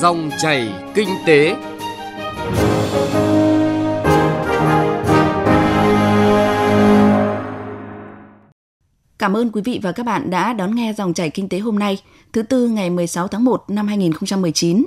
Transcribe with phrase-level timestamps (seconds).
[0.00, 1.56] Dòng chảy kinh tế.
[9.18, 11.78] Cảm ơn quý vị và các bạn đã đón nghe dòng chảy kinh tế hôm
[11.78, 12.02] nay,
[12.32, 14.84] thứ tư ngày 16 tháng 1 năm 2019.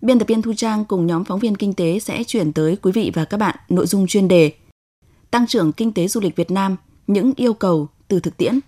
[0.00, 2.92] Biên tập viên Thu Trang cùng nhóm phóng viên kinh tế sẽ chuyển tới quý
[2.92, 4.52] vị và các bạn nội dung chuyên đề
[5.30, 6.76] Tăng trưởng kinh tế du lịch Việt Nam,
[7.06, 8.60] những yêu cầu từ thực tiễn.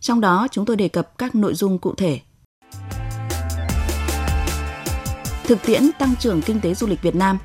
[0.00, 2.20] Trong đó chúng tôi đề cập các nội dung cụ thể.
[5.46, 7.38] Thực tiễn tăng trưởng kinh tế du lịch Việt Nam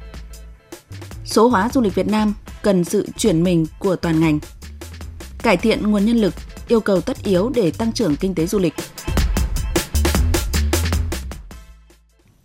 [1.26, 2.34] Số hóa du lịch Việt Nam
[2.64, 4.40] cần sự chuyển mình của toàn ngành.
[5.44, 6.34] Cải thiện nguồn nhân lực
[6.68, 8.74] yêu cầu tất yếu để tăng trưởng kinh tế du lịch.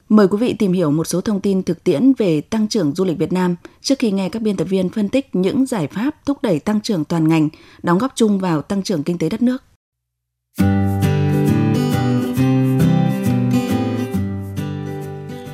[0.09, 3.05] Mời quý vị tìm hiểu một số thông tin thực tiễn về tăng trưởng du
[3.05, 6.27] lịch Việt Nam trước khi nghe các biên tập viên phân tích những giải pháp
[6.27, 7.49] thúc đẩy tăng trưởng toàn ngành,
[7.83, 9.63] đóng góp chung vào tăng trưởng kinh tế đất nước.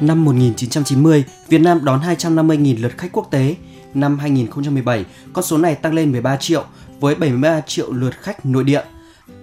[0.03, 3.57] Năm 1990, Việt Nam đón 250.000 lượt khách quốc tế.
[3.95, 6.65] Năm 2017, con số này tăng lên 13 triệu
[7.01, 8.83] với 73 triệu lượt khách nội địa.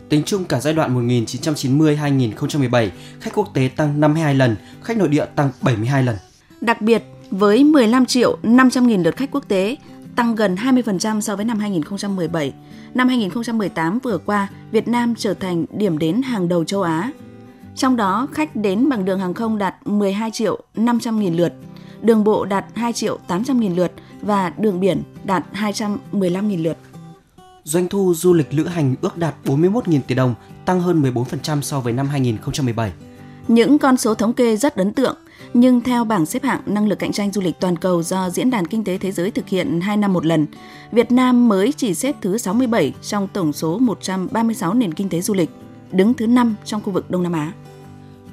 [0.09, 5.25] Tính chung cả giai đoạn 1990-2017, khách quốc tế tăng 52 lần, khách nội địa
[5.35, 6.15] tăng 72 lần.
[6.61, 9.77] Đặc biệt, với 15 triệu 500 nghìn lượt khách quốc tế,
[10.15, 12.53] tăng gần 20% so với năm 2017.
[12.93, 17.11] Năm 2018 vừa qua, Việt Nam trở thành điểm đến hàng đầu châu Á.
[17.79, 21.53] Trong đó, khách đến bằng đường hàng không đạt 12 triệu 500 nghìn lượt,
[22.01, 23.91] đường bộ đạt 2 triệu 800 nghìn lượt
[24.21, 26.77] và đường biển đạt 215 nghìn lượt.
[27.63, 30.35] Doanh thu du lịch lữ hành ước đạt 41.000 tỷ đồng,
[30.65, 32.91] tăng hơn 14% so với năm 2017.
[33.47, 35.17] Những con số thống kê rất ấn tượng,
[35.53, 38.49] nhưng theo bảng xếp hạng năng lực cạnh tranh du lịch toàn cầu do Diễn
[38.49, 40.45] đàn Kinh tế Thế giới thực hiện 2 năm một lần,
[40.91, 45.33] Việt Nam mới chỉ xếp thứ 67 trong tổng số 136 nền kinh tế du
[45.33, 45.49] lịch,
[45.91, 47.51] đứng thứ 5 trong khu vực Đông Nam Á.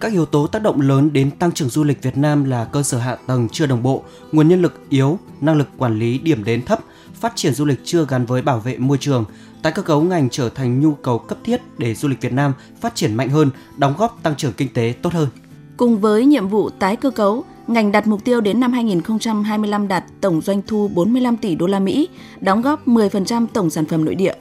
[0.01, 2.83] Các yếu tố tác động lớn đến tăng trưởng du lịch Việt Nam là cơ
[2.83, 4.03] sở hạ tầng chưa đồng bộ,
[4.33, 6.81] nguồn nhân lực yếu, năng lực quản lý điểm đến thấp,
[7.15, 9.25] phát triển du lịch chưa gắn với bảo vệ môi trường,
[9.63, 12.53] tái cơ cấu ngành trở thành nhu cầu cấp thiết để du lịch Việt Nam
[12.81, 15.29] phát triển mạnh hơn, đóng góp tăng trưởng kinh tế tốt hơn.
[15.77, 20.05] Cùng với nhiệm vụ tái cơ cấu, ngành đặt mục tiêu đến năm 2025 đạt
[20.21, 22.09] tổng doanh thu 45 tỷ đô la Mỹ,
[22.41, 24.35] đóng góp 10% tổng sản phẩm nội địa,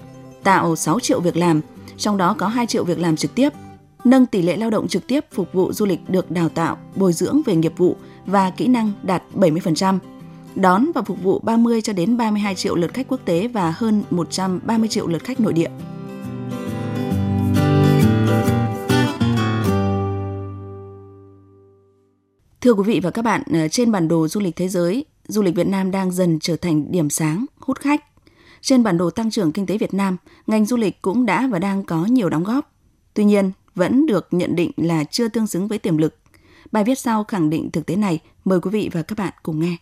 [0.43, 1.61] tạo 6 triệu việc làm,
[1.97, 3.49] trong đó có 2 triệu việc làm trực tiếp,
[4.05, 7.13] nâng tỷ lệ lao động trực tiếp phục vụ du lịch được đào tạo, bồi
[7.13, 7.95] dưỡng về nghiệp vụ
[8.25, 9.99] và kỹ năng đạt 70%,
[10.55, 14.03] đón và phục vụ 30 cho đến 32 triệu lượt khách quốc tế và hơn
[14.09, 15.69] 130 triệu lượt khách nội địa.
[22.61, 25.41] Thưa quý vị và các bạn, ờ, trên bản đồ du lịch thế giới, du
[25.41, 28.03] lịch Việt Nam đang dần trở thành điểm sáng, hút khách.
[28.61, 30.17] Trên bản đồ tăng trưởng kinh tế Việt Nam,
[30.47, 32.71] ngành du lịch cũng đã và đang có nhiều đóng góp.
[33.13, 36.15] Tuy nhiên, vẫn được nhận định là chưa tương xứng với tiềm lực.
[36.71, 39.59] Bài viết sau khẳng định thực tế này, mời quý vị và các bạn cùng
[39.59, 39.77] nghe.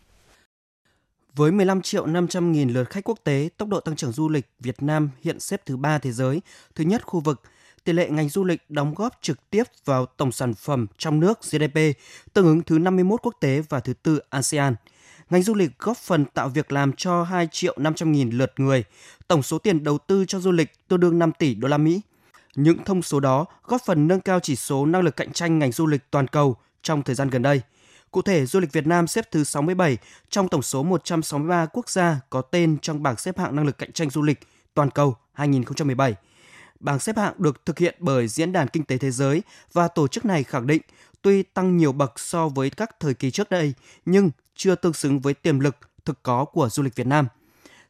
[1.35, 4.49] Với 15 triệu 500 nghìn lượt khách quốc tế, tốc độ tăng trưởng du lịch
[4.59, 6.41] Việt Nam hiện xếp thứ ba thế giới,
[6.75, 7.41] thứ nhất khu vực.
[7.83, 11.39] Tỷ lệ ngành du lịch đóng góp trực tiếp vào tổng sản phẩm trong nước
[11.51, 11.79] GDP,
[12.33, 14.75] tương ứng thứ 51 quốc tế và thứ tư ASEAN.
[15.29, 18.83] Ngành du lịch góp phần tạo việc làm cho 2 triệu 500 nghìn lượt người.
[19.27, 22.01] Tổng số tiền đầu tư cho du lịch tương đương 5 tỷ đô la Mỹ.
[22.55, 25.71] Những thông số đó góp phần nâng cao chỉ số năng lực cạnh tranh ngành
[25.71, 27.61] du lịch toàn cầu trong thời gian gần đây–
[28.13, 29.97] Cụ thể, du lịch Việt Nam xếp thứ 67
[30.29, 33.91] trong tổng số 163 quốc gia có tên trong bảng xếp hạng năng lực cạnh
[33.91, 34.39] tranh du lịch
[34.73, 36.15] toàn cầu 2017.
[36.79, 39.43] Bảng xếp hạng được thực hiện bởi Diễn đàn Kinh tế Thế giới
[39.73, 40.81] và tổ chức này khẳng định
[41.21, 43.73] tuy tăng nhiều bậc so với các thời kỳ trước đây,
[44.05, 45.75] nhưng chưa tương xứng với tiềm lực
[46.05, 47.27] thực có của du lịch Việt Nam.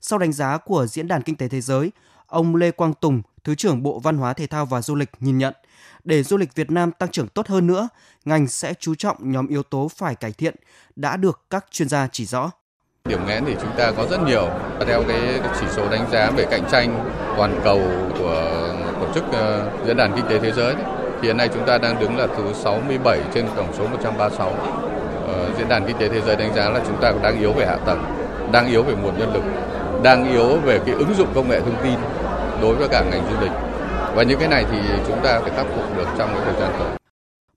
[0.02, 1.92] Sau đánh giá của Diễn đàn Kinh tế Thế giới,
[2.28, 5.38] ông Lê Quang Tùng, Thứ trưởng Bộ Văn hóa Thể thao và Du lịch nhìn
[5.38, 5.54] nhận–
[6.04, 7.88] để du lịch Việt Nam tăng trưởng tốt hơn nữa,
[8.26, 10.56] ngành sẽ chú trọng nhóm yếu tố phải cải thiện
[10.96, 12.52] đã được các chuyên gia chỉ rõ.
[13.10, 14.50] Điểm nghẽn thì chúng ta có rất nhiều.
[14.88, 17.82] Theo cái chỉ số đánh giá về cạnh tranh toàn cầu
[18.20, 20.76] của tổ chức ờ, diễn đàn kinh tế thế giới
[21.22, 24.50] thì hiện nay chúng ta đang đứng là thứ 67 trên tổng số 136.
[25.28, 27.66] Ờ, diễn đàn kinh tế thế giới đánh giá là chúng ta đang yếu về
[27.66, 28.04] hạ tầng,
[28.52, 29.44] đang yếu về nguồn nhân lực,
[30.04, 32.00] đang yếu về cái ứng dụng công nghệ thông tin
[32.64, 33.52] đối với cả ngành du lịch
[34.16, 34.78] và những cái này thì
[35.08, 36.98] chúng ta phải khắc phục được trong cái thời gian tới.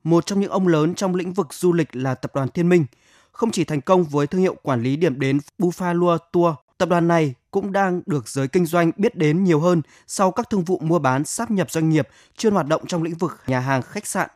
[0.05, 2.87] Một trong những ông lớn trong lĩnh vực du lịch là tập đoàn Thiên Minh.
[3.32, 7.08] Không chỉ thành công với thương hiệu quản lý điểm đến Buffalo Tour, tập đoàn
[7.08, 10.79] này cũng đang được giới kinh doanh biết đến nhiều hơn sau các thương vụ
[10.79, 14.06] mua bán sáp nhập doanh nghiệp chuyên hoạt động trong lĩnh vực nhà hàng khách
[14.06, 14.31] sạn.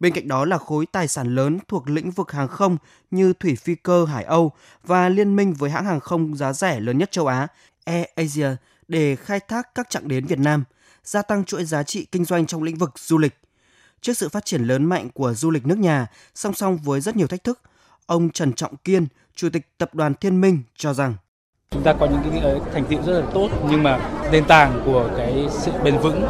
[0.00, 2.76] Bên cạnh đó là khối tài sản lớn thuộc lĩnh vực hàng không
[3.10, 4.52] như Thủy Phi Cơ Hải Âu
[4.84, 7.48] và liên minh với hãng hàng không giá rẻ lớn nhất châu Á,
[7.84, 8.48] Air Asia
[8.88, 10.64] để khai thác các chặng đến Việt Nam–
[11.06, 13.34] gia tăng chuỗi giá trị kinh doanh trong lĩnh vực du lịch.
[14.00, 17.16] Trước sự phát triển lớn mạnh của du lịch nước nhà, song song với rất
[17.16, 17.60] nhiều thách thức,
[18.06, 21.14] ông Trần Trọng Kiên, Chủ tịch Tập đoàn Thiên Minh cho rằng.
[21.70, 25.10] Chúng ta có những cái thành tựu rất là tốt nhưng mà nền tảng của
[25.16, 26.22] cái sự bền vững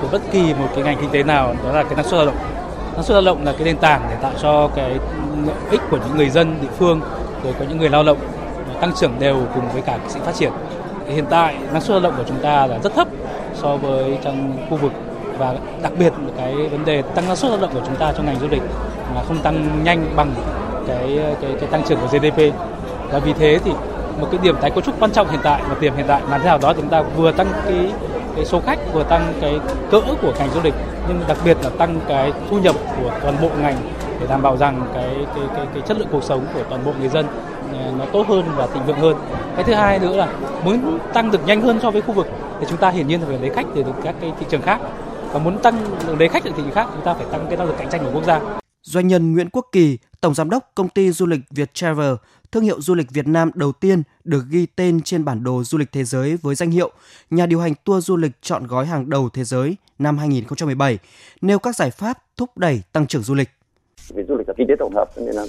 [0.00, 2.26] của bất kỳ một cái ngành kinh tế nào đó là cái năng suất lao
[2.26, 2.36] động.
[2.94, 4.98] Năng suất lao động là cái nền tảng để tạo cho cái
[5.46, 7.00] lợi ích của những người dân địa phương
[7.44, 8.18] rồi có những người lao động
[8.80, 10.52] tăng trưởng đều cùng với cả sự phát triển
[11.08, 13.08] hiện tại năng suất lao động của chúng ta là rất thấp
[13.54, 14.92] so với trong khu vực
[15.38, 18.12] và đặc biệt là cái vấn đề tăng năng suất lao động của chúng ta
[18.16, 18.62] trong ngành du lịch
[19.14, 20.34] là không tăng nhanh bằng
[20.88, 22.54] cái cái cái tăng trưởng của GDP
[23.10, 23.70] và vì thế thì
[24.20, 26.40] một cái điểm tái cấu trúc quan trọng hiện tại và điểm hiện tại làm
[26.40, 27.92] thế nào đó chúng ta vừa tăng cái
[28.36, 29.58] cái số khách vừa tăng cái
[29.90, 30.74] cỡ của ngành du lịch
[31.08, 33.76] nhưng đặc biệt là tăng cái thu nhập của toàn bộ ngành
[34.20, 36.92] để đảm bảo rằng cái cái cái, cái chất lượng cuộc sống của toàn bộ
[37.00, 37.26] người dân
[37.98, 39.16] nó tốt hơn và thịnh vượng hơn.
[39.54, 42.26] Cái thứ hai nữa là muốn tăng được nhanh hơn so với khu vực
[42.60, 44.80] thì chúng ta hiển nhiên phải lấy khách từ các cái thị trường khác
[45.32, 45.74] và muốn tăng
[46.18, 48.04] lấy khách ở thị trường khác chúng ta phải tăng cái năng lực cạnh tranh
[48.04, 48.40] của quốc gia.
[48.82, 52.14] Doanh nhân Nguyễn Quốc Kỳ, Tổng Giám đốc Công ty Du lịch Việt Travel,
[52.52, 55.78] thương hiệu du lịch Việt Nam đầu tiên được ghi tên trên bản đồ du
[55.78, 56.90] lịch thế giới với danh hiệu
[57.30, 60.98] nhà điều hành tour du lịch chọn gói hàng đầu thế giới năm 2017,
[61.40, 63.48] nêu các giải pháp thúc đẩy tăng trưởng du lịch.
[64.14, 65.44] Về du lịch là kinh tế tổng hợp nên là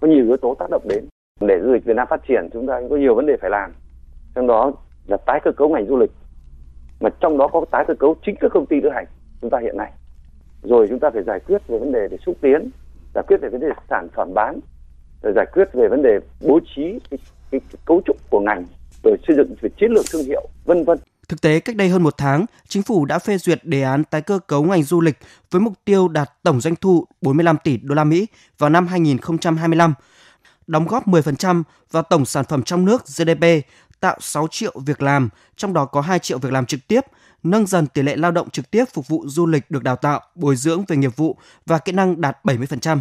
[0.00, 1.04] có nhiều yếu tố tác động đến.
[1.40, 3.72] Để du lịch Việt Nam phát triển chúng ta có nhiều vấn đề phải làm.
[4.34, 4.72] Trong đó
[5.06, 6.10] là tái cơ cấu ngành du lịch.
[7.00, 9.06] Mà trong đó có tái cơ cấu chính các công ty lữ hành
[9.40, 9.92] chúng ta hiện nay.
[10.62, 12.70] Rồi chúng ta phải giải quyết về vấn đề về xúc tiến,
[13.14, 14.60] giải quyết về vấn đề sản phẩm bán,
[15.22, 17.18] rồi giải quyết về vấn đề bố trí cái,
[17.50, 18.64] cái, cái cấu trúc của ngành,
[19.04, 20.98] rồi xây dựng về chiến lược thương hiệu, vân vân.
[21.28, 24.22] Thực tế, cách đây hơn một tháng, chính phủ đã phê duyệt đề án tái
[24.22, 25.18] cơ cấu ngành du lịch
[25.50, 28.26] với mục tiêu đạt tổng doanh thu 45 tỷ đô la Mỹ
[28.58, 29.94] vào năm 2025,
[30.70, 33.44] đóng góp 10% vào tổng sản phẩm trong nước GDP,
[34.00, 37.00] tạo 6 triệu việc làm, trong đó có 2 triệu việc làm trực tiếp,
[37.42, 40.20] nâng dần tỷ lệ lao động trực tiếp phục vụ du lịch được đào tạo,
[40.34, 41.36] bồi dưỡng về nghiệp vụ
[41.66, 42.98] và kỹ năng đạt 70%.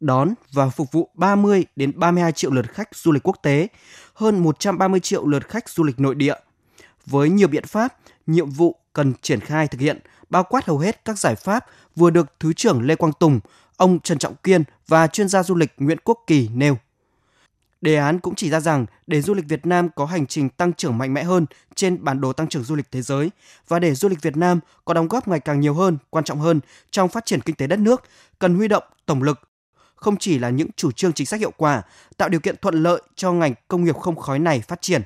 [0.00, 3.68] Đón và phục vụ 30 đến 32 triệu lượt khách du lịch quốc tế,
[4.14, 6.34] hơn 130 triệu lượt khách du lịch nội địa.
[7.06, 7.96] Với nhiều biện pháp,
[8.26, 9.98] nhiệm vụ cần triển khai thực hiện,
[10.30, 11.66] bao quát hầu hết các giải pháp
[11.96, 13.40] vừa được Thứ trưởng Lê Quang Tùng,
[13.76, 16.76] ông Trần Trọng Kiên và chuyên gia du lịch Nguyễn Quốc Kỳ nêu.
[17.86, 20.72] Đề án cũng chỉ ra rằng để du lịch Việt Nam có hành trình tăng
[20.72, 23.30] trưởng mạnh mẽ hơn trên bản đồ tăng trưởng du lịch thế giới
[23.68, 26.40] và để du lịch Việt Nam có đóng góp ngày càng nhiều hơn, quan trọng
[26.40, 26.60] hơn
[26.90, 28.02] trong phát triển kinh tế đất nước,
[28.38, 29.40] cần huy động tổng lực
[29.94, 31.82] không chỉ là những chủ trương chính sách hiệu quả,
[32.16, 35.02] tạo điều kiện thuận lợi cho ngành công nghiệp không khói này phát triển.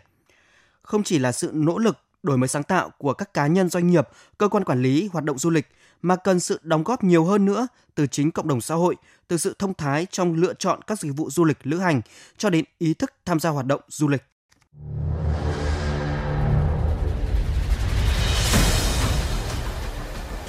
[0.83, 3.87] Không chỉ là sự nỗ lực đổi mới sáng tạo của các cá nhân doanh
[3.87, 5.67] nghiệp, cơ quan quản lý hoạt động du lịch
[6.03, 8.97] mà cần sự đóng góp nhiều hơn nữa từ chính cộng đồng xã hội,
[9.29, 12.01] từ sự thông thái trong lựa chọn các dịch vụ du lịch lữ hành
[12.37, 14.23] cho đến ý thức tham gia hoạt động du lịch.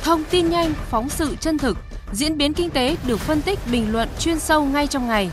[0.03, 1.77] Thông tin nhanh, phóng sự chân thực,
[2.13, 5.31] diễn biến kinh tế được phân tích bình luận chuyên sâu ngay trong ngày.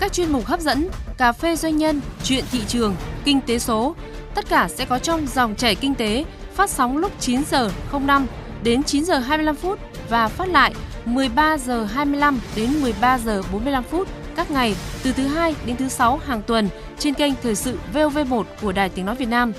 [0.00, 3.96] Các chuyên mục hấp dẫn, cà phê doanh nhân, chuyện thị trường, kinh tế số,
[4.34, 6.24] tất cả sẽ có trong dòng chảy kinh tế
[6.54, 8.26] phát sóng lúc 9 giờ 05
[8.62, 9.78] đến 9 giờ 25 phút
[10.08, 10.74] và phát lại
[11.04, 14.74] 13 giờ 25 đến 13 giờ 45 phút các ngày
[15.04, 16.68] từ thứ hai đến thứ sáu hàng tuần
[16.98, 19.52] trên kênh Thời sự VOV1 của Đài Tiếng Nói Việt Nam.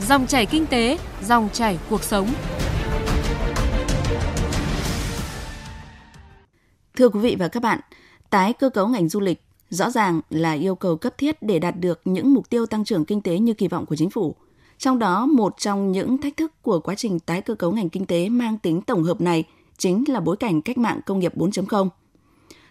[0.00, 2.28] Dòng chảy kinh tế, dòng chảy cuộc sống.
[6.96, 7.80] Thưa quý vị và các bạn,
[8.30, 11.76] tái cơ cấu ngành du lịch rõ ràng là yêu cầu cấp thiết để đạt
[11.80, 14.34] được những mục tiêu tăng trưởng kinh tế như kỳ vọng của chính phủ.
[14.78, 18.06] Trong đó, một trong những thách thức của quá trình tái cơ cấu ngành kinh
[18.06, 19.44] tế mang tính tổng hợp này
[19.78, 21.88] chính là bối cảnh cách mạng công nghiệp 4.0.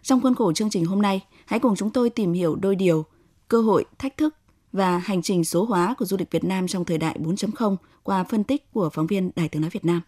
[0.01, 3.05] Trong khuôn khổ chương trình hôm nay, hãy cùng chúng tôi tìm hiểu đôi điều,
[3.47, 4.35] cơ hội, thách thức
[4.71, 8.23] và hành trình số hóa của du lịch Việt Nam trong thời đại 4.0 qua
[8.23, 10.01] phân tích của phóng viên Đài Tiếng Nói Việt Nam.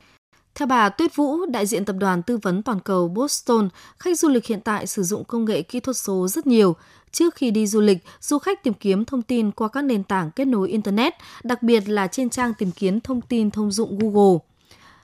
[0.58, 4.30] Theo bà Tuyết Vũ, đại diện tập đoàn tư vấn toàn cầu Boston, khách du
[4.30, 6.76] lịch hiện tại sử dụng công nghệ kỹ thuật số rất nhiều.
[7.12, 10.32] Trước khi đi du lịch, du khách tìm kiếm thông tin qua các nền tảng
[10.32, 14.40] kết nối Internet, đặc biệt là trên trang tìm kiếm thông tin thông dụng Google.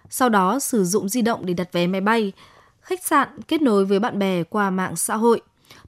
[0.10, 2.32] Sau đó sử dụng di động để đặt vé máy bay,
[2.82, 5.42] khách sạn kết nối với bạn bè qua mạng xã hội.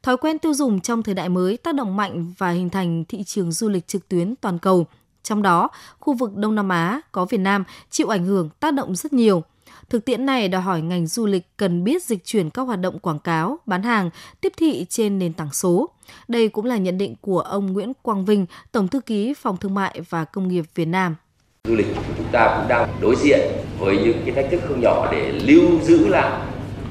[0.03, 3.23] Thói quen tiêu dùng trong thời đại mới tác động mạnh và hình thành thị
[3.23, 4.85] trường du lịch trực tuyến toàn cầu.
[5.23, 5.69] Trong đó,
[5.99, 9.43] khu vực Đông Nam Á có Việt Nam chịu ảnh hưởng tác động rất nhiều–
[9.89, 12.99] Thực tiễn này đòi hỏi ngành du lịch cần biết dịch chuyển các hoạt động
[12.99, 14.09] quảng cáo, bán hàng,
[14.41, 15.89] tiếp thị trên nền tảng số.
[16.27, 19.73] Đây cũng là nhận định của ông Nguyễn Quang Vinh, Tổng thư ký Phòng Thương
[19.73, 21.15] mại và Công nghiệp Việt Nam.
[21.63, 23.39] Du lịch của chúng ta cũng đang đối diện
[23.79, 26.41] với những cái thách thức không nhỏ để lưu giữ lại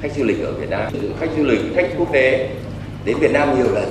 [0.00, 0.92] khách du lịch ở Việt Nam.
[1.20, 2.50] Khách du lịch, khách quốc tế
[3.04, 3.90] đến Việt Nam nhiều lần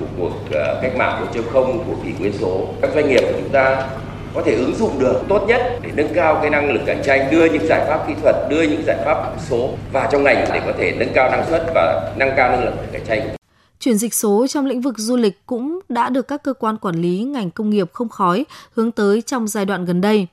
[0.00, 2.68] của cuộc ờ, cách mạng 4.0 của kỷ nguyên số.
[2.82, 3.88] Các doanh nghiệp của chúng ta
[4.34, 7.30] có thể ứng dụng được tốt nhất để nâng cao cái năng lực cạnh tranh,
[7.30, 10.62] đưa những giải pháp kỹ thuật, đưa những giải pháp số vào trong ngành để
[10.66, 13.36] có thể nâng cao năng suất và nâng cao năng lực cạnh tranh.
[13.80, 16.94] Chuyển dịch số trong lĩnh vực du lịch cũng đã được các cơ quan quản
[16.94, 20.26] lý ngành công nghiệp không khói hướng tới trong giai đoạn gần đây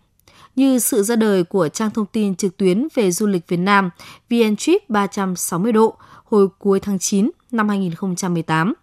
[0.55, 3.89] như sự ra đời của trang thông tin trực tuyến về du lịch Việt Nam
[4.29, 8.73] VnTrip 360 độ hồi cuối tháng 9 năm 2018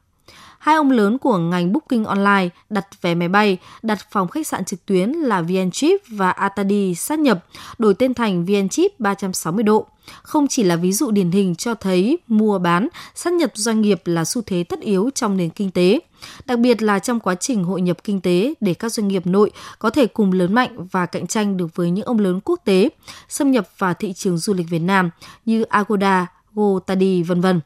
[0.59, 4.65] hai ông lớn của ngành booking online đặt vé máy bay, đặt phòng khách sạn
[4.65, 7.45] trực tuyến là VnChip và Atadi sát nhập,
[7.79, 9.87] đổi tên thành VnChip 360 độ.
[10.23, 14.03] Không chỉ là ví dụ điển hình cho thấy mua bán, sát nhập doanh nghiệp
[14.05, 16.01] là xu thế tất yếu trong nền kinh tế,
[16.47, 19.51] đặc biệt là trong quá trình hội nhập kinh tế để các doanh nghiệp nội
[19.79, 22.89] có thể cùng lớn mạnh và cạnh tranh được với những ông lớn quốc tế,
[23.29, 25.11] xâm nhập vào thị trường du lịch Việt Nam
[25.45, 27.61] như Agoda, GoTadi, vân vân.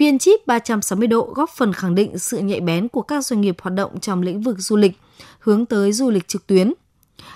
[0.00, 3.56] Viên chip 360 độ góp phần khẳng định sự nhạy bén của các doanh nghiệp
[3.60, 4.92] hoạt động trong lĩnh vực du lịch,
[5.38, 6.72] hướng tới du lịch trực tuyến.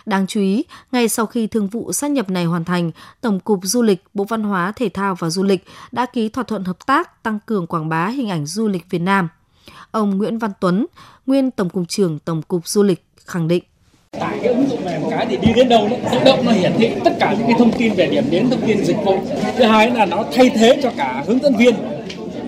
[0.06, 2.90] Đáng chú ý, ngay sau khi thương vụ sát nhập này hoàn thành,
[3.20, 6.44] Tổng cục Du lịch, Bộ Văn hóa, Thể thao và Du lịch đã ký thỏa
[6.44, 9.28] thuận hợp tác tăng cường quảng bá hình ảnh du lịch Việt Nam.
[9.90, 10.86] Ông Nguyễn Văn Tuấn,
[11.26, 13.64] nguyên Tổng cục trưởng Tổng cục Du lịch khẳng định
[14.20, 16.52] tải cái ứng dụng này một cái thì đi đến đâu nó tự động nó
[16.52, 19.18] hiển thị tất cả những cái thông tin về điểm đến thông tin dịch vụ
[19.56, 21.74] thứ hai là nó thay thế cho cả hướng dẫn viên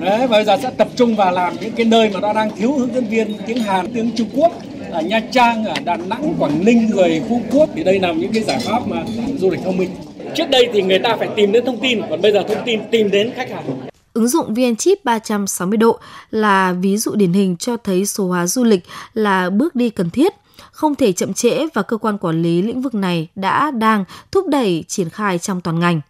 [0.00, 2.56] Đấy, và bây giờ sẽ tập trung vào làm những cái nơi mà nó đang
[2.56, 4.52] thiếu hướng dẫn viên tiếng Hàn, tiếng Trung Quốc
[4.90, 8.32] ở Nha Trang, ở Đà Nẵng, Quảng Ninh, rồi Phú Quốc thì đây là những
[8.32, 9.04] cái giải pháp mà
[9.38, 9.90] du lịch thông minh.
[10.34, 12.80] Trước đây thì người ta phải tìm đến thông tin, còn bây giờ thông tin
[12.90, 13.64] tìm đến khách hàng.
[14.12, 15.98] Ứng dụng VnChip 360 độ
[16.30, 18.84] là ví dụ điển hình cho thấy số hóa du lịch
[19.14, 20.34] là bước đi cần thiết,
[20.70, 24.48] không thể chậm trễ và cơ quan quản lý lĩnh vực này đã đang thúc
[24.48, 26.00] đẩy triển khai trong toàn ngành.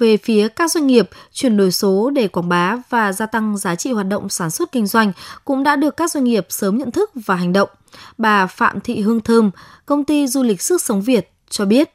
[0.00, 3.74] Về phía các doanh nghiệp, chuyển đổi số để quảng bá và gia tăng giá
[3.74, 5.12] trị hoạt động sản xuất kinh doanh
[5.44, 7.68] cũng đã được các doanh nghiệp sớm nhận thức và hành động.
[8.18, 9.50] Bà Phạm Thị Hương Thơm,
[9.86, 11.90] công ty du lịch sức sống Việt cho biết.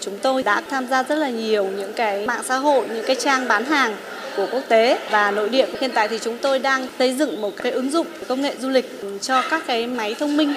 [0.00, 3.16] Chúng tôi đã tham gia rất là nhiều những cái mạng xã hội, những cái
[3.16, 3.96] trang bán hàng
[4.36, 5.66] của quốc tế và nội địa.
[5.80, 8.68] Hiện tại thì chúng tôi đang xây dựng một cái ứng dụng công nghệ du
[8.68, 10.54] lịch cho các cái máy thông minh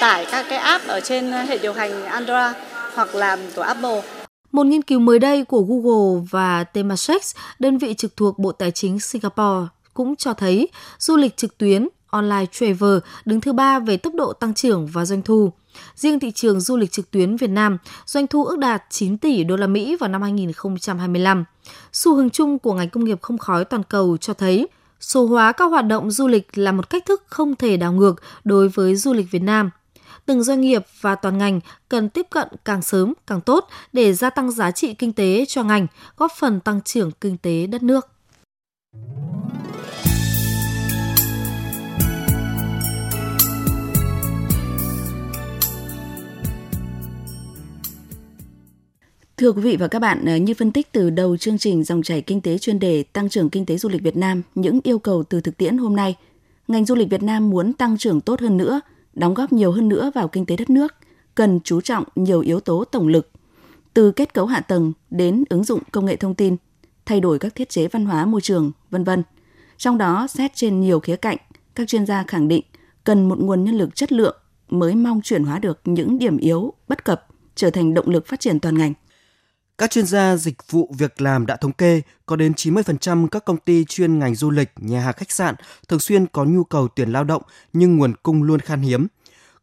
[0.00, 2.54] tải các cái app ở trên hệ điều hành Android
[2.94, 4.02] hoặc là của Apple
[4.52, 7.22] một nghiên cứu mới đây của Google và Temasek,
[7.58, 10.68] đơn vị trực thuộc Bộ Tài chính Singapore, cũng cho thấy
[10.98, 15.04] du lịch trực tuyến online travel đứng thứ ba về tốc độ tăng trưởng và
[15.04, 15.52] doanh thu.
[15.94, 19.44] Riêng thị trường du lịch trực tuyến Việt Nam, doanh thu ước đạt 9 tỷ
[19.44, 21.44] đô la Mỹ vào năm 2025.
[21.92, 24.68] Xu hướng chung của ngành công nghiệp không khói toàn cầu cho thấy
[25.00, 28.14] số hóa các hoạt động du lịch là một cách thức không thể đảo ngược
[28.44, 29.70] đối với du lịch Việt Nam–
[30.26, 34.30] từng doanh nghiệp và toàn ngành cần tiếp cận càng sớm càng tốt để gia
[34.30, 38.08] tăng giá trị kinh tế cho ngành, góp phần tăng trưởng kinh tế đất nước.
[49.36, 52.02] Thưa quý vị và các bạn, ờ, như phân tích từ đầu chương trình dòng
[52.02, 54.98] chảy kinh tế chuyên đề tăng trưởng kinh tế du lịch Việt Nam, những yêu
[54.98, 56.16] cầu từ thực tiễn hôm nay,
[56.68, 58.80] ngành du lịch Việt Nam muốn tăng trưởng tốt hơn nữa–
[59.14, 60.94] đóng góp nhiều hơn nữa vào kinh tế đất nước,
[61.34, 63.30] cần chú trọng nhiều yếu tố tổng lực,
[63.94, 66.56] từ kết cấu hạ tầng đến ứng dụng công nghệ thông tin,
[67.06, 69.22] thay đổi các thiết chế văn hóa môi trường, vân vân.
[69.76, 71.36] Trong đó xét trên nhiều khía cạnh,
[71.74, 72.64] các chuyên gia khẳng định
[73.04, 74.36] cần một nguồn nhân lực chất lượng
[74.68, 78.40] mới mong chuyển hóa được những điểm yếu, bất cập trở thành động lực phát
[78.40, 78.92] triển toàn ngành.
[79.82, 83.56] Các chuyên gia dịch vụ việc làm đã thống kê có đến 90% các công
[83.56, 85.54] ty chuyên ngành du lịch, nhà hàng khách sạn
[85.88, 89.06] thường xuyên có nhu cầu tuyển lao động nhưng nguồn cung luôn khan hiếm.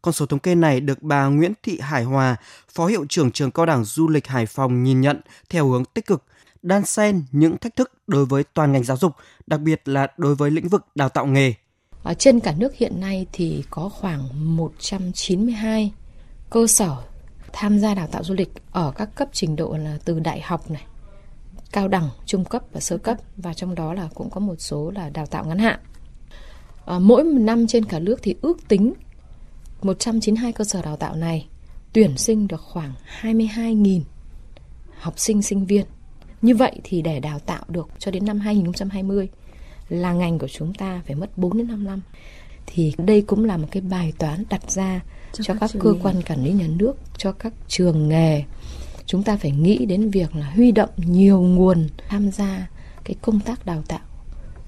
[0.02, 2.36] Con số thống kê này được bà Nguyễn Thị Hải Hòa,
[2.68, 6.06] Phó Hiệu trưởng Trường Cao đẳng Du lịch Hải Phòng nhìn nhận theo hướng tích
[6.06, 6.24] cực,
[6.62, 9.12] đan xen những thách thức đối với toàn ngành giáo dục,
[9.46, 11.54] đặc biệt là đối với lĩnh vực đào tạo nghề.
[12.02, 15.92] Ở trên cả nước hiện nay thì có khoảng 192
[16.50, 16.96] cơ sở
[17.52, 20.70] tham gia đào tạo du lịch ở các cấp trình độ là từ đại học
[20.70, 20.82] này,
[21.72, 24.90] cao đẳng, trung cấp và sơ cấp và trong đó là cũng có một số
[24.90, 25.80] là đào tạo ngắn hạn.
[26.86, 28.92] À, mỗi năm trên cả nước thì ước tính
[29.82, 31.46] 192 cơ sở đào tạo này
[31.92, 34.00] tuyển sinh được khoảng 22.000
[34.98, 35.86] học sinh sinh viên.
[36.42, 39.28] Như vậy thì để đào tạo được cho đến năm 2020
[39.88, 42.00] là ngành của chúng ta phải mất 4 đến 5 năm.
[42.66, 45.00] Thì đây cũng là một cái bài toán đặt ra
[45.32, 48.44] cho, cho các, các cơ quan quản lý nhà nước cho các trường nghề
[49.06, 52.68] chúng ta phải nghĩ đến việc là huy động nhiều nguồn tham gia
[53.04, 54.00] cái công tác đào tạo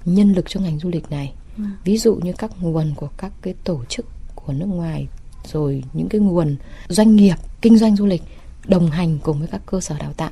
[0.05, 1.63] nhân lực cho ngành du lịch này ừ.
[1.85, 5.07] ví dụ như các nguồn của các cái tổ chức của nước ngoài
[5.45, 6.57] rồi những cái nguồn
[6.89, 8.23] doanh nghiệp kinh doanh du lịch
[8.67, 10.31] đồng hành cùng với các cơ sở đào tạo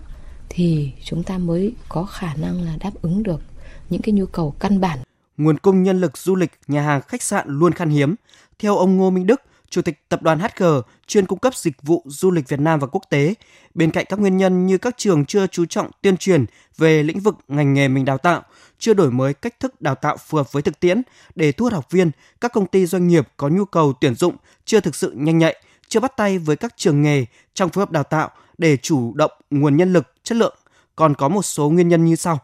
[0.48, 3.42] thì chúng ta mới có khả năng là đáp ứng được
[3.90, 4.98] những cái nhu cầu căn bản.
[5.40, 8.14] Nguồn cung nhân lực du lịch, nhà hàng, khách sạn luôn khan hiếm.
[8.58, 10.64] Theo ông Ngô Minh Đức, Chủ tịch Tập đoàn HG
[11.06, 13.34] chuyên cung cấp dịch vụ du lịch Việt Nam và quốc tế.
[13.74, 16.44] Bên cạnh các nguyên nhân như các trường chưa chú trọng tuyên truyền
[16.78, 18.42] về lĩnh vực ngành nghề mình đào tạo,
[18.78, 21.02] chưa đổi mới cách thức đào tạo phù hợp với thực tiễn
[21.34, 24.36] để thu hút học viên, các công ty doanh nghiệp có nhu cầu tuyển dụng
[24.64, 27.90] chưa thực sự nhanh nhạy, chưa bắt tay với các trường nghề trong phối hợp
[27.90, 30.56] đào tạo để chủ động nguồn nhân lực chất lượng.
[30.96, 32.38] Còn có một số nguyên nhân như sau.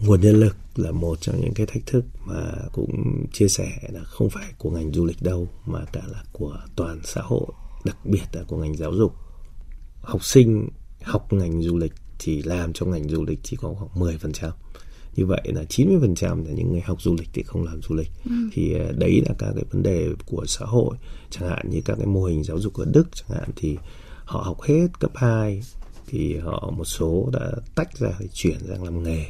[0.00, 4.04] Nguồn nhân lực là một trong những cái thách thức mà cũng chia sẻ là
[4.04, 7.46] không phải của ngành du lịch đâu mà cả là của toàn xã hội,
[7.84, 9.14] đặc biệt là của ngành giáo dục.
[10.00, 10.68] Học sinh
[11.02, 14.50] học ngành du lịch thì làm trong ngành du lịch chỉ có khoảng 10%.
[15.16, 18.10] Như vậy là 90% là những người học du lịch thì không làm du lịch.
[18.24, 18.30] Ừ.
[18.52, 20.96] Thì à, đấy là các cái vấn đề của xã hội.
[21.30, 23.76] Chẳng hạn như các cái mô hình giáo dục ở Đức chẳng hạn thì
[24.24, 25.62] họ học hết cấp 2
[26.06, 29.26] thì họ một số đã tách ra để chuyển sang làm nghề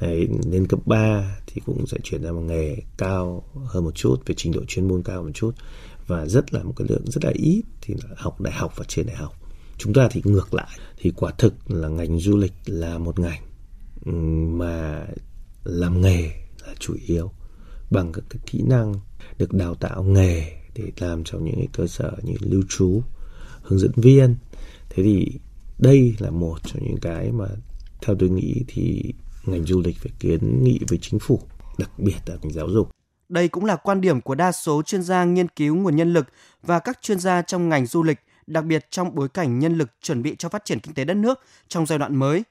[0.00, 4.16] Đấy, lên cấp 3 thì cũng sẽ chuyển ra một nghề cao hơn một chút
[4.26, 5.54] về trình độ chuyên môn cao một chút.
[6.06, 9.06] Và rất là một cái lượng rất là ít thì học đại học và trên
[9.06, 9.34] đại học.
[9.78, 13.42] Chúng ta thì ngược lại thì quả thực là ngành du lịch là một ngành
[14.58, 15.06] mà
[15.64, 16.22] làm nghề
[16.66, 17.30] là chủ yếu
[17.90, 18.94] bằng các cái kỹ năng
[19.38, 23.02] được đào tạo nghề để làm trong những cái cơ sở như lưu trú
[23.62, 24.34] hướng dẫn viên.
[24.90, 25.38] Thế thì
[25.78, 27.46] đây là một trong những cái mà
[28.02, 29.12] theo tôi nghĩ thì
[29.48, 31.40] ngành du lịch phải kiến nghị với chính phủ,
[31.78, 32.90] đặc biệt là ngành giáo dục.
[33.28, 36.26] Đây cũng là quan điểm của đa số chuyên gia nghiên cứu nguồn nhân lực
[36.62, 39.90] và các chuyên gia trong ngành du lịch, đặc biệt trong bối cảnh nhân lực
[40.02, 42.44] chuẩn bị cho phát triển kinh tế đất nước trong giai đoạn mới.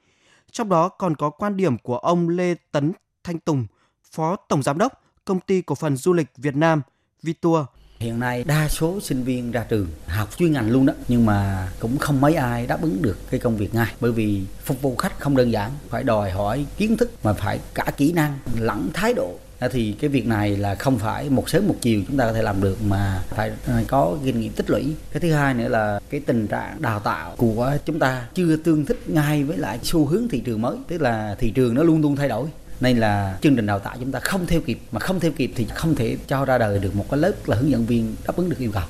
[0.51, 2.91] Trong đó còn có quan điểm của ông Lê Tấn
[3.23, 3.67] Thanh Tùng,
[4.11, 6.81] Phó Tổng Giám đốc Công ty Cổ phần Du lịch Việt Nam
[7.23, 7.65] Vitour
[7.99, 11.67] Hiện nay đa số sinh viên ra trường học chuyên ngành luôn đó, nhưng mà
[11.79, 13.93] cũng không mấy ai đáp ứng được cái công việc ngay.
[13.99, 17.59] Bởi vì phục vụ khách không đơn giản, phải đòi hỏi kiến thức mà phải
[17.73, 19.33] cả kỹ năng lẫn thái độ.
[19.71, 22.41] Thì cái việc này là không phải một sớm một chiều chúng ta có thể
[22.41, 24.93] làm được, mà phải ờ, có kinh nghiệm tích lũy.
[25.11, 28.85] Cái thứ hai nữa là cái tình trạng đào tạo của chúng ta chưa tương
[28.85, 32.01] thích ngay với lại xu hướng thị trường mới, tức là thị trường nó luôn
[32.01, 32.47] luôn thay đổi
[32.79, 35.51] nên là chương trình đào tạo chúng ta không theo kịp mà không theo kịp
[35.55, 38.37] thì không thể cho ra đời được một cái lớp là hướng dẫn viên đáp
[38.37, 38.83] ứng được yêu cầu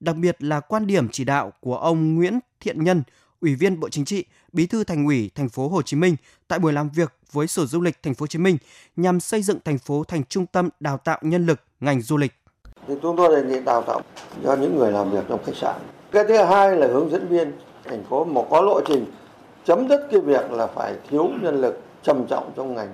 [0.00, 3.02] đặc biệt là quan điểm chỉ đạo của ông Nguyễn Thiện Nhân,
[3.40, 6.16] Ủy viên Bộ Chính trị, Bí thư Thành ủy Thành phố Hồ Chí Minh
[6.48, 8.56] tại buổi làm việc với Sở Du lịch Thành phố Hồ Chí Minh
[8.96, 12.32] nhằm xây dựng thành phố thành trung tâm đào tạo nhân lực ngành du lịch.
[12.88, 14.00] Thì chúng tôi đề nghị đào tạo
[14.44, 15.80] cho những người làm việc trong khách sạn.
[16.12, 17.52] Cái thứ hai là hướng dẫn viên
[17.84, 19.06] thành phố một có lộ trình
[19.64, 22.88] chấm dứt cái việc là phải thiếu nhân lực trầm trọng trong ngành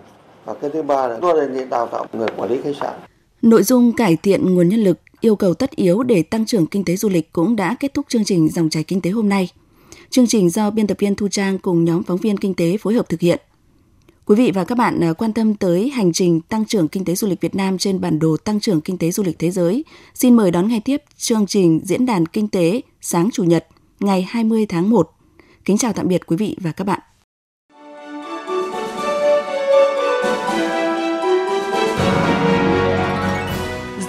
[0.46, 2.94] và cái thứ ba là tôi đề nghị đào tạo người quản lý khách sạn.
[3.42, 6.84] Nội dung cải thiện nguồn nhân lực yêu cầu tất yếu để tăng trưởng kinh
[6.84, 9.48] tế du lịch cũng đã kết thúc chương trình dòng chảy kinh tế hôm nay.
[10.10, 12.94] Chương trình do biên tập viên Thu Trang cùng nhóm phóng viên kinh tế phối
[12.94, 13.40] hợp thực hiện.
[14.26, 17.14] Quý vị và các bạn à, quan tâm tới hành trình tăng trưởng kinh tế
[17.14, 19.84] du lịch Việt Nam trên bản đồ tăng trưởng kinh tế du lịch thế giới,
[20.14, 23.66] xin mời đón ngay tiếp chương trình Diễn đàn Kinh tế sáng Chủ nhật
[24.00, 25.10] ngày 20 tháng 1.
[25.64, 27.00] Kính chào tạm biệt quý vị và các bạn.